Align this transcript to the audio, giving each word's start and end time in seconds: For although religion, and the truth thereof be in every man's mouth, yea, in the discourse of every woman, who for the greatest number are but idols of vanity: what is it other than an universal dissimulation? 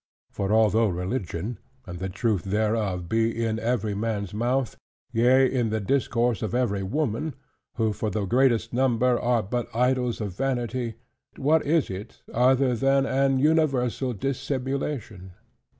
For 0.31 0.51
although 0.51 0.87
religion, 0.87 1.59
and 1.85 1.99
the 1.99 2.09
truth 2.09 2.45
thereof 2.45 3.07
be 3.07 3.45
in 3.45 3.59
every 3.59 3.93
man's 3.93 4.33
mouth, 4.33 4.75
yea, 5.13 5.45
in 5.45 5.69
the 5.69 5.79
discourse 5.79 6.41
of 6.41 6.55
every 6.55 6.81
woman, 6.81 7.35
who 7.75 7.93
for 7.93 8.09
the 8.09 8.25
greatest 8.25 8.73
number 8.73 9.19
are 9.19 9.43
but 9.43 9.67
idols 9.75 10.19
of 10.19 10.35
vanity: 10.35 10.95
what 11.35 11.63
is 11.67 11.91
it 11.91 12.23
other 12.33 12.75
than 12.75 13.05
an 13.05 13.37
universal 13.37 14.13
dissimulation? 14.13 15.33